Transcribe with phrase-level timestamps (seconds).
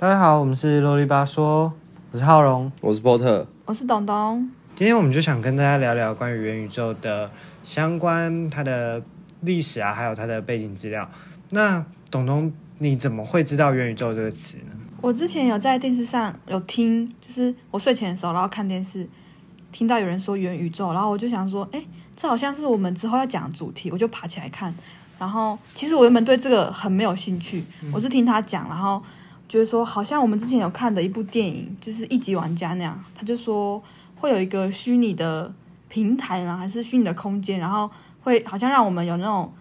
[0.00, 1.70] 大家好，我们是啰里吧嗦，
[2.10, 2.72] 我是浩荣。
[2.80, 4.50] 我是波特，我是董董。
[4.74, 7.30] 今天我们就想跟大家聊聊关于元宇宙的
[7.62, 9.02] 相关它的
[9.42, 11.06] 历史啊，还有它的背景资料。
[11.50, 14.72] 那董董，你怎么会知道元宇宙这个词呢？
[15.02, 19.06] 我之前有在电视上有听，就是我睡前的时候，然后看电视，
[19.70, 21.84] 听到有人说元宇宙，然后我就想说，哎，
[22.16, 24.74] 这好像是我们之后要讲的主题，我就爬起来看。
[25.18, 27.62] 然后其实我原本对这个很没有兴趣，
[27.92, 29.02] 我是听他讲，然后
[29.50, 33.82] 觉得说好像我们之前有看的一部电影，就是一级玩家那样，他就说
[34.14, 35.52] 会有一个虚拟的
[35.88, 37.90] 平台嘛，还是虚拟的空间，然后
[38.22, 39.52] 会好像让我们有那种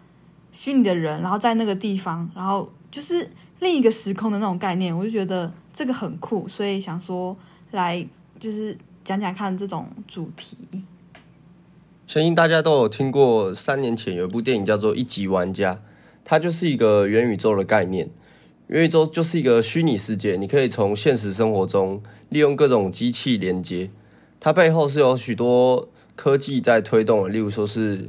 [0.51, 3.31] 虚拟的人，然后在那个地方，然后就是
[3.61, 7.35] 另一个时空的那种概念，我就觉得这个很酷，所以想说
[7.71, 8.05] 来
[8.37, 10.55] 就是讲讲看这种主题。
[12.05, 15.73] 相信大家都有听过，三年前有一部电影叫做《一级玩家》，
[16.23, 18.07] 它就是一个元宇宙的概念。
[18.69, 23.89] 元宇宙就是一个虚拟世界，你可以从现实生活中利用各种机器连接，
[24.39, 28.07] 它背后是有许多科技在推动的，例如说是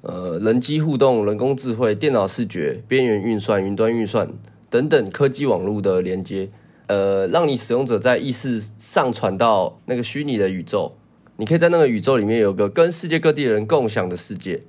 [0.00, 4.28] 呃人机互动、人工智慧、电脑视觉、边缘运算、云端运算
[4.68, 6.50] 等等科技网络的连接，
[6.88, 10.96] 呃，让你使用者在意识上传到那个虚拟的宇宙。
[11.36, 14.64] 你可以在那个宇宙里面有个跟世界各地人共享的世界，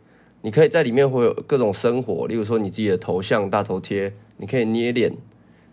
[0.48, 5.12] 你可以在里面会有各种生活，例如说你自己的头像、大头贴，你可以捏脸，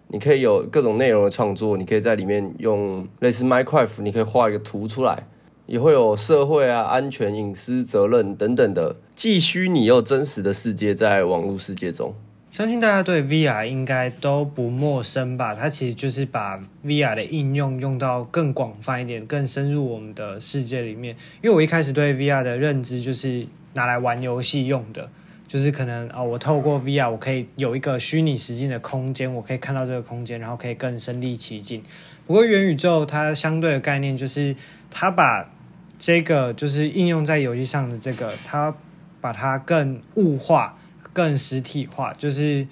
[0.09, 5.29] 你可以有各种内容的创作，你可以在里面用类似 Minecraft，你可以画一个图出来，
[5.67, 12.13] 也会有社会啊、安全、隐私、责任等等的既虚拟又真实的世界在网络世界中。
[12.51, 15.55] 相信大家对 VR 应该都不陌生吧？
[15.55, 21.15] 它其实就是把 VR 的应用用到更广泛一点，更深入我们的世界里面。
[21.43, 25.09] 因为我一开始对 VR 的认知就是拿来玩游戏用的，
[25.47, 31.83] 就是可能啊，我透过 VR 我可以有一个虚拟实境的空间，我可以看到这个空间，然后可以更身临其境。
[32.27, 34.57] 不过元宇宙它相对的概念就是
[34.91, 35.51] 它把
[35.99, 38.75] 这个就是应用在游戏上的这个，它
[39.21, 40.79] 把它更物化。
[41.13, 42.67] 更实体化，就是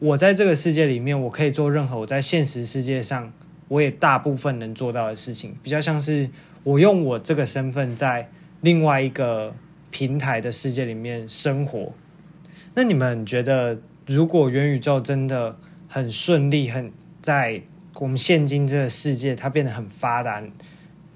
[0.00, 3.32] 我在这个世界里面，我可以做任何我在现实世界上
[3.68, 6.28] 我也大部分能做到的事情，比较像是
[6.62, 8.28] 我用我这个身份在
[8.60, 9.54] 另外一个
[9.96, 11.90] 平台的世界里面生活。
[12.74, 15.56] 那你们觉得，如果元宇宙真的
[15.88, 16.92] 很顺利，很
[17.22, 17.62] 在
[17.94, 20.42] 我们现今这个世界它变得很发达，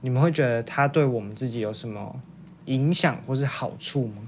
[0.00, 2.18] 你们会觉得它对我们自己有什么
[2.64, 4.22] 影响或是好处吗？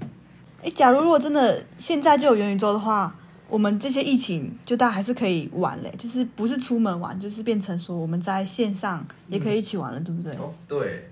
[0.63, 3.15] 哎，假如如果真的现在就有元宇宙的话，
[3.49, 10.31] 我们这些疫情就大家还是可以玩嘞，就是不是出门玩，就是变成说我们在线上也可以一起玩了，对不对？
[10.33, 11.09] 哦，对，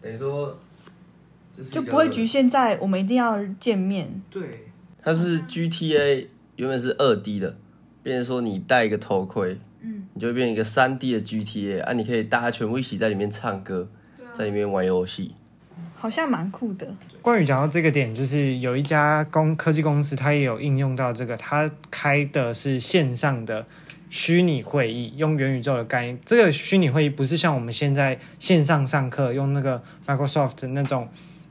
[0.00, 0.58] 等于说
[1.70, 4.22] 就不会局限在我们一定要见面。
[4.30, 4.66] 对，
[5.00, 6.26] 它是 GTA
[6.56, 7.56] 原本是二 D 的，
[8.02, 13.88] 变成说你戴一个头盔，嗯，你就会变成一个三 D 的 GTA 啊，你可以大家全部一起在里面唱歌，
[14.32, 15.34] 在里面玩游戏。
[15.94, 16.86] 好像蛮酷的。
[17.20, 23.64] 关于讲到这个点，就是有一家公科技公司，它也有应用到这个，它开的是线上的
[24.10, 26.18] 虚拟会议，用元宇宙的概念。
[26.24, 31.08] 这个虚拟会议不是像我们现在线上上课用那个 Microsoft 那种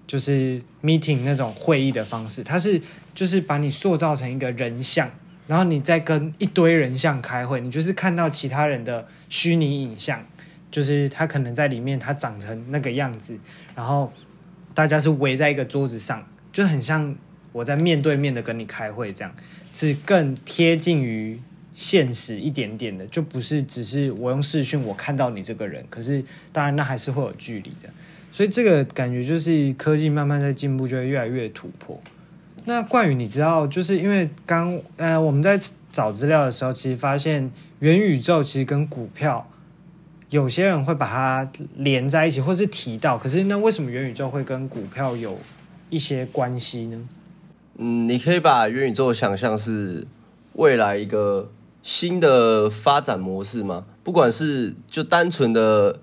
[0.07, 2.81] 就是 meeting 那种会议的方式，它是
[3.13, 5.09] 就是把你塑造成一个人像，
[5.47, 10.25] 然后你再跟一堆人像开会，你就是看到其他人的虚拟影像，
[10.69, 13.37] 就是他可能在里面他长成那个样子，
[13.75, 14.11] 然后。
[14.73, 17.13] 大家是围在一个桌子上，就很像
[17.51, 19.35] 我在面对面的跟你开会这样，
[19.73, 21.37] 是更贴近于
[21.73, 26.23] 现实一点点的，就不是只是我用视讯我看到你这个人，可是
[26.53, 27.89] 当然那还是会有距离的，
[28.31, 32.01] 所以这个感觉就是科技慢慢在进步，就会越来越突破。
[32.65, 35.59] 那冠宇，你知道，就是因为刚呃我们在
[35.91, 39.47] 找资料的时候，其实发现元宇宙其实跟股票。
[40.29, 45.37] 有些人会把它连在一起，或是提到，可是那为什么元宇宙会跟股票有
[45.89, 46.97] 一些关系呢？
[47.77, 50.07] 嗯，你可以把元宇宙想象是
[50.53, 51.51] 未来一个
[51.83, 53.83] 新的发展模式吗？
[54.05, 55.99] 不管是就单纯的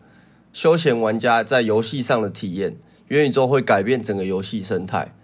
[0.58, 2.76] 休闲玩家在游戏上的体验，
[3.06, 5.14] 元宇宙会改变整个游戏生态，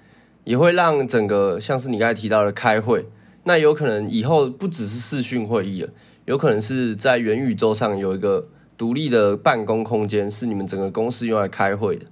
[0.44, 3.08] 也会让整个像是你刚才提到的开会，
[3.42, 5.90] 那有可能以后不只是视讯会议了，
[6.26, 8.46] 有可能是在元宇宙上有一个。
[8.76, 12.06] 独立的办公空间是你们整个公司用来开会的，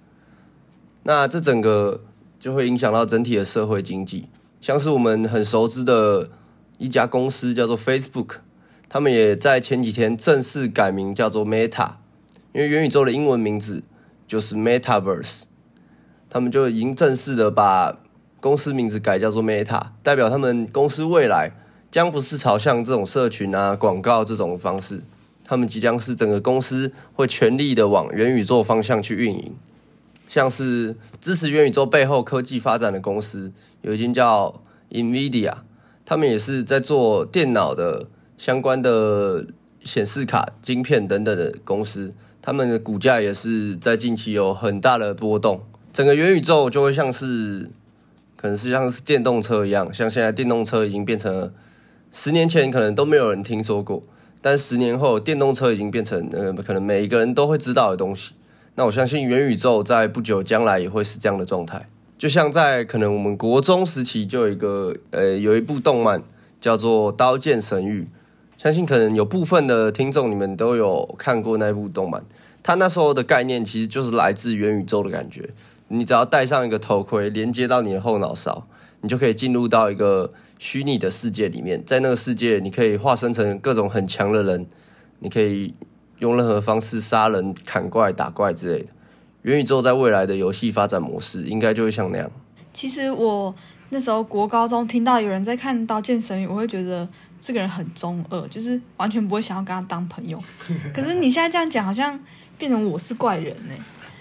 [1.03, 2.05] 那这整个
[2.39, 4.29] 就会影响到整体的社会经济。
[4.61, 6.31] 像是我们很熟知的
[6.79, 8.37] 一家公司叫做 Facebook，
[8.89, 11.95] 他们也在前几天正式改名叫做 Meta，
[12.53, 13.83] 因为元宇宙的英文名字
[14.27, 15.43] 就是 Metaverse，
[16.29, 17.99] 他们就已经正式的把
[18.41, 21.53] 公司名字改叫做 Meta，代表他们公司未来
[21.91, 25.03] 将不是朝向这种社群啊、广告这种方式。
[25.45, 29.55] 他们即将是整个公司会全力的往元宇宙方向去运营。
[30.29, 33.53] 像是支持元宇宙背后科技发展的公司，
[33.83, 35.55] 有一间叫 NVIDIA，
[36.07, 38.09] 他们也是在做电脑的
[38.39, 39.47] 相关的
[39.85, 45.63] 显示卡、晶片等等的公司，他们的股价也是在近期有很大的波动。
[45.93, 47.71] 整个元宇宙就会像是，
[48.37, 51.53] 可能是像是电动车一样，像现在电动车已经变成了
[52.11, 54.03] 十年前可能都没有人听说过，
[54.41, 58.33] 但十年后电动车已经变成呃可能每一个人都会知道的东西。
[58.75, 61.87] 那我相信元宇宙在不久将来也会是这样的状态，
[62.17, 66.23] 就像在可能我们国中时期就有一个呃有一部动漫
[66.59, 68.05] 叫做《刀剑神域》，
[68.63, 72.23] 相信可能有部分的听众你们都有看过那部动漫。
[72.63, 75.51] 它那时候的概念其实就是来自元宇宙的感觉，
[75.89, 78.69] 你只要戴上一个头盔，连接到你的后脑勺，
[79.01, 80.31] 你就可以进入到一个
[80.61, 84.67] 虚拟的世界里面，在那个世界你可以化身成各种很强的人，
[85.19, 85.75] 你可以。
[86.19, 88.91] 用任何方式杀人、砍怪、打怪之类的，
[89.43, 92.31] 元宇宙在未来的游戏发展模式应该就会像那样。
[92.73, 93.53] 其实我
[93.89, 97.09] 那时候国高中听到有人在看《刀剑神域》，我会觉得
[97.45, 100.43] 这个人很中二，就是完全不会想要跟他当朋友。
[100.95, 102.19] 可是你现在这样讲，好像
[102.57, 103.75] 变成我是怪人呢？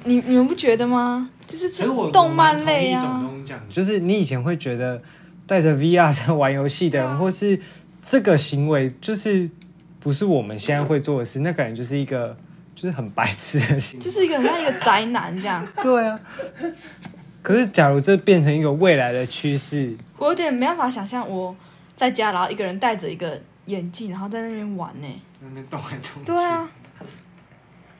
[0.03, 1.29] 你你们不觉得吗？
[1.47, 1.69] 就是
[2.12, 3.23] 动漫类啊，
[3.69, 5.01] 就是你以前会觉得
[5.45, 7.59] 带着 VR 在玩游戏的人，或是
[8.01, 9.50] 这个行为，就是。
[10.03, 12.35] 不是我们现在会做的事，那感觉就是一个
[12.74, 15.63] 就是很白痴的行为，就是一个像一个宅男这样。
[15.83, 16.19] 对啊，
[17.44, 21.56] 可是假如这变成一个未来的趋势，我有点没办法想象我
[22.01, 25.07] 在家，然后一个人戴着一个眼镜，然后在那边玩呢，
[25.39, 26.25] 在那边动来动去。
[26.25, 26.68] 对啊，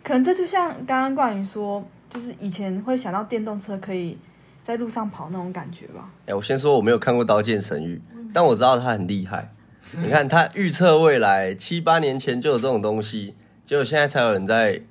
[0.04, 4.18] 可能这就像刚刚冠宇说，就是以前会想到电动车可以
[4.64, 6.10] 在路上跑那种感觉吧。
[6.26, 8.02] 哎，我先说我没有看过《刀剑神域》，
[8.34, 9.54] 但我知道它很厉害。
[10.00, 14.82] 你看他预测未来七八年前就有这种东西，结果现在才有人在，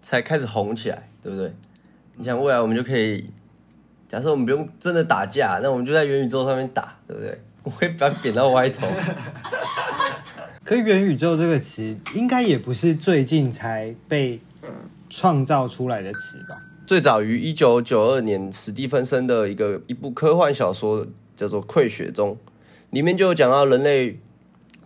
[0.00, 1.54] 才开始红起来，对不对？
[2.16, 3.30] 你想未来我们就可以，
[4.08, 7.38] 假设我们不用真的打架，那我们就在元宇宙上面打，对不对？
[7.62, 8.86] 我会把扁到歪头。
[10.64, 14.40] 可元宇宙这个词应该也不是最近才被
[15.08, 16.58] 创造出来的词吧？
[16.86, 21.06] 最早于一九九二年史蒂芬森的一个一部科幻小说
[21.36, 22.36] 叫做《溃血》中，
[22.90, 24.18] 里面就有讲到人类。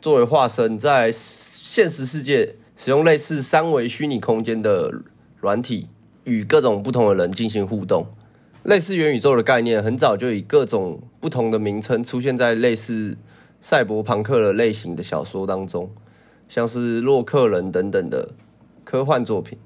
[0.01, 4.93] 作为化身，在现实世界使用类似三维虚拟空间的
[5.39, 5.87] 软体，
[6.25, 8.09] 与各种不同的人进行互动。
[8.64, 13.17] 类似元宇宙的概念，很早就以各种不同的名称出现在类似
[13.61, 15.91] 赛博朋克的类型的小说当中，
[16.49, 18.35] 像是洛克人等等的
[18.85, 19.59] 科幻作品。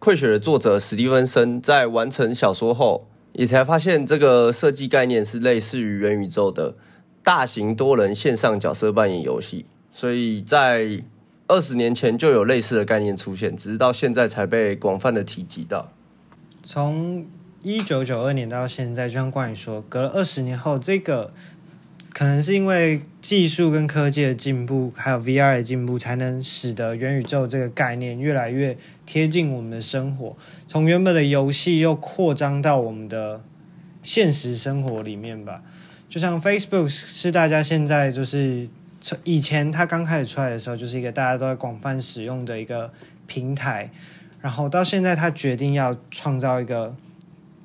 [0.00, 6.76] 溃血的作者史蒂芬森在完成小说后，也才发现这个设计概念是类似于元宇宙的
[7.22, 9.66] 大型多人线上角色扮演游戏。
[9.90, 11.00] 所以在
[11.48, 15.90] 二十年前就有类似的概念出现，只是到现在才被广泛的提及到。
[16.62, 17.26] 从
[17.64, 21.32] 一九九二年到现在，就像冠宇说，隔了二十年后，这个
[22.12, 28.76] 可能是因为技术跟科技的进步，还有 VR 的进步，才能使得元宇宙这个概念越来越
[29.06, 30.36] 贴近我们的生活。
[30.66, 33.42] 从原本的游戏又扩张到我们的
[34.02, 35.62] 现实生活里面吧。
[36.08, 38.68] 就像 Facebook 是大家现在就是。
[39.22, 42.90] 以前它刚开始出来的时候，就是一个大家都在广泛使用的一个
[43.26, 43.90] 平台，
[44.40, 46.96] 然后到现在，它决定要创造一个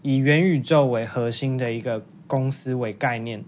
[0.02, 3.44] 以元宇宙为核心的一个公司为概念。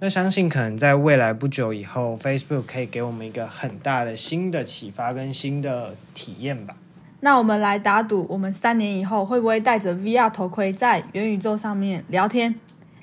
[0.00, 6.74] 那相信可能在未来不久以后，Facebook 可以给我们一个很大的新的启发跟新的体验吧。
[7.20, 12.54] 那我们来打赌，我们三年以后会不会戴着 VR 头盔在元宇宙上面聊天，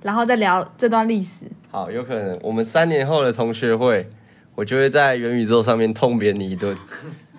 [0.01, 1.46] 然后再聊这段历史？
[1.70, 4.10] 好，有可能我们三年后的同学会。
[4.56, 6.75] 我就会在元宇宙上面痛扁你一顿，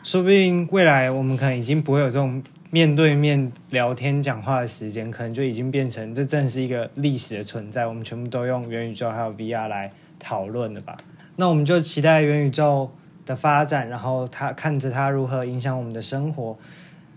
[0.04, 7.86] 说不定未来我们可能已经不会有这种面对面聊天讲话的时间，可能就已经变成这正是一个历史的存在。
[7.86, 10.96] 我们全部都用元宇宙还有 VR 来讨论的吧？
[11.36, 12.90] 那我们就期待元宇宙
[13.24, 16.58] 的发展，然后它看着它如何影响我们的生活。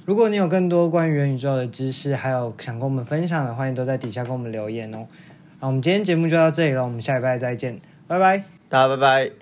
[0.06, 5.06] 如果你有更多关于元宇宙的知识，还有想跟我们分享的，欢迎都在底下跟我们留言哦。
[5.60, 9.41] 那我们今天节目就到这里了，我们下礼拜再见，拜拜，大家拜拜。